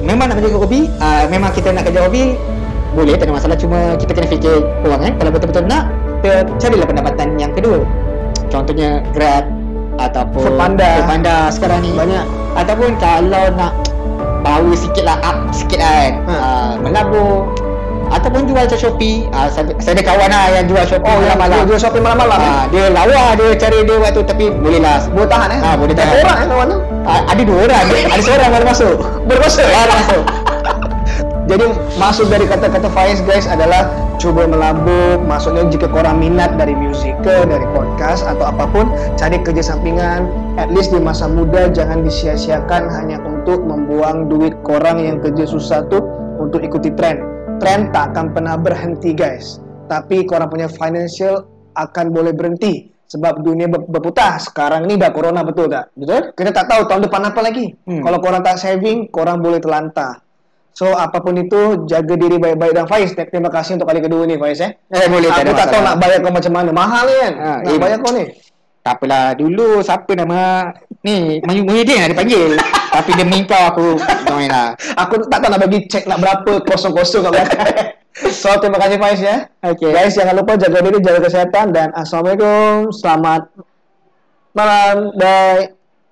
memang 0.05 0.33
nak 0.33 0.43
kerja 0.43 0.57
hobi 0.57 0.91
uh, 1.01 1.25
memang 1.29 1.51
kita 1.53 1.73
nak 1.73 1.89
kerja 1.89 2.09
hobi 2.09 2.37
boleh 2.97 3.13
tak 3.17 3.29
ada 3.29 3.35
masalah 3.37 3.57
cuma 3.61 3.97
kita 4.01 4.17
kena 4.17 4.29
fikir 4.29 4.55
peluang 4.81 5.03
kan 5.05 5.13
kalau 5.21 5.31
betul-betul 5.33 5.65
nak 5.69 5.85
kita 6.27 6.43
carilah 6.59 6.87
pendapatan 6.91 7.29
yang 7.39 7.53
kedua. 7.55 7.87
Contohnya 8.51 8.99
Grab 9.15 9.47
ataupun 10.03 10.43
Foodpanda. 10.43 11.07
Foodpanda 11.07 11.37
sekarang 11.55 11.87
ni. 11.87 11.95
Banyak. 11.95 12.25
Ataupun 12.59 12.99
kalau 12.99 13.47
nak 13.55 13.73
power 14.43 14.75
sikit 14.75 15.05
lah, 15.07 15.23
up 15.23 15.39
sikit 15.55 15.79
lah 15.79 15.93
kan. 16.03 16.13
Ha. 16.27 16.35
Uh, 16.35 16.73
menabur 16.83 17.47
ataupun 18.09 18.47
jual 18.47 18.63
macam 18.63 18.79
Shopee. 18.79 19.27
Uh, 19.31 19.49
saya, 19.49 19.71
saya 19.79 19.93
ada 19.95 20.05
kawan 20.05 20.29
lah 20.29 20.45
yang 20.53 20.67
jual 20.67 20.85
Shopee 20.85 21.07
Oh, 21.07 21.19
malam-malam. 21.19 21.57
dia 21.57 21.69
jual 21.69 21.81
shopping 21.81 22.05
malam-malam. 22.05 22.39
eh? 22.39 22.49
Ah, 22.49 22.65
dia 22.69 22.85
lawa 22.91 23.25
dia 23.35 23.49
cari 23.55 23.79
dia 23.83 23.97
waktu 23.97 24.21
tapi 24.23 24.45
boleh 24.51 24.81
lah. 24.81 24.99
Boleh 25.09 25.29
tahan 25.29 25.49
eh? 25.51 25.61
Ah, 25.61 25.75
boleh 25.75 25.95
Berapa 25.95 26.11
tahan. 26.13 26.25
orang 26.25 26.37
eh 26.37 26.47
kawan 26.47 26.67
tu? 26.69 26.79
Ah, 27.03 27.21
ada 27.25 27.43
dua 27.43 27.59
orang, 27.65 27.85
ada 27.87 28.23
seorang 28.23 28.51
baru 28.51 28.65
masuk. 28.67 28.97
Baru 29.25 29.41
masuk? 29.41 29.67
Baru 29.75 29.93
masuk. 29.95 30.25
Jadi 31.47 31.63
maksud 31.95 32.27
dari 32.27 32.43
kata-kata 32.43 32.91
Faiz 32.91 33.23
guys 33.23 33.47
adalah 33.47 33.87
cuba 34.19 34.51
melabuk. 34.51 35.23
Maksudnya 35.23 35.71
jika 35.71 35.87
korang 35.87 36.19
minat 36.19 36.59
dari 36.59 36.75
muzik 36.75 37.15
ke, 37.23 37.47
dari 37.47 37.63
podcast 37.71 38.27
atau 38.27 38.51
apapun, 38.51 38.91
cari 39.15 39.39
kerja 39.39 39.63
sampingan. 39.65 40.27
At 40.59 40.75
least 40.75 40.91
di 40.91 40.99
masa 40.99 41.31
muda 41.31 41.71
jangan 41.71 42.03
disia-siakan 42.03 42.91
hanya 42.91 43.23
untuk 43.23 43.63
membuang 43.63 44.27
duit 44.27 44.59
korang 44.67 44.99
yang 44.99 45.23
kerja 45.23 45.47
susah 45.47 45.87
tu 45.87 46.03
untuk 46.43 46.67
ikuti 46.67 46.91
trend. 46.91 47.23
Trend 47.57 47.89
tak 47.89 48.13
akan 48.13 48.37
pernah 48.37 48.55
berhenti 48.61 49.17
guys. 49.17 49.57
Tapi 49.89 50.29
korang 50.29 50.53
punya 50.53 50.69
financial 50.69 51.47
akan 51.73 52.13
boleh 52.13 52.37
berhenti 52.37 52.93
sebab 53.09 53.41
dunia 53.41 53.65
ber- 53.71 53.89
berputar. 53.89 54.37
Sekarang 54.37 54.85
ni 54.85 55.01
dah 55.01 55.09
corona 55.09 55.41
betul 55.41 55.73
tak? 55.73 55.89
Betul? 55.97 56.37
Kita 56.37 56.51
tak 56.53 56.67
tahu 56.69 56.85
tahun 56.85 57.09
depan 57.09 57.23
apa 57.33 57.41
lagi. 57.41 57.73
Hmm. 57.89 58.05
Kalau 58.05 58.19
korang 58.21 58.43
tak 58.45 58.61
saving, 58.61 59.09
korang 59.09 59.41
boleh 59.41 59.57
terlantar. 59.57 60.21
So 60.77 60.93
apapun 60.93 61.41
itu 61.41 61.89
jaga 61.89 62.13
diri 62.21 62.37
baik-baik 62.37 62.77
dan 62.77 62.85
Faiz 62.85 63.17
ter- 63.17 63.33
terima 63.33 63.49
kasih 63.49 63.81
untuk 63.81 63.89
kali 63.89 64.05
kedua 64.05 64.29
ni 64.29 64.37
Faiz 64.37 64.61
eh. 64.61 64.77
Eh 64.93 65.09
boleh 65.09 65.33
Aku 65.33 65.41
ada 65.41 65.53
tak 65.57 65.67
tahu 65.73 65.81
nak 65.81 65.97
bayar 65.97 66.19
kau 66.21 66.33
macam 66.37 66.53
mana. 66.53 66.71
Mahal 66.77 67.05
ni 67.09 67.17
kan. 67.17 67.33
Ha, 67.41 67.51
nak 67.65 67.73
eh, 67.73 67.81
bayar 67.81 67.97
kau 68.05 68.13
ni. 68.13 68.25
Tak 68.85 69.01
apalah 69.01 69.33
dulu 69.33 69.81
siapa 69.81 70.13
nama 70.13 70.71
ni 71.07 71.39
Maju 71.47 71.63
Muhyiddin 71.63 72.11
ada 72.11 72.15
panggil. 72.19 72.59
Tapi 72.91 73.11
demi 73.15 73.47
kau 73.47 73.63
aku 73.71 73.87
join 74.27 74.51
lah. 74.51 74.75
Aku 74.99 75.23
tak 75.31 75.39
tahu 75.39 75.51
nak 75.55 75.61
bagi 75.63 75.87
cek 75.87 76.11
nak 76.11 76.19
berapa 76.19 76.53
kosong-kosong 76.67 77.31
kat 77.31 77.33
belakang. 77.33 77.69
so 78.43 78.51
terima 78.59 78.83
kasih 78.83 78.99
Faiz 78.99 79.21
ya. 79.23 79.47
Okay. 79.63 79.95
Guys 79.95 80.19
jangan 80.19 80.35
lupa 80.35 80.59
jaga 80.59 80.83
diri, 80.83 80.99
jaga 80.99 81.21
kesihatan 81.23 81.71
dan 81.71 81.95
assalamualaikum. 81.95 82.91
Selamat 82.91 83.47
malam. 84.57 85.15
Bye. 85.15 85.76